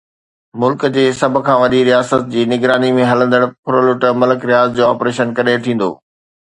[0.61, 5.27] ملڪ جي سڀ کان وڏي رياست جي نگراني ۾ هلندڙ ڦرلٽ ملڪ رياض جو آپريشن
[5.41, 5.89] ڪڏهن ٿيندو؟